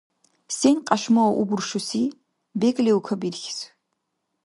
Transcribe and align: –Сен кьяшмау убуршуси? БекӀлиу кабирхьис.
–Сен 0.57 0.77
кьяшмау 0.87 1.31
убуршуси? 1.41 2.03
БекӀлиу 2.59 2.99
кабирхьис. 3.07 3.59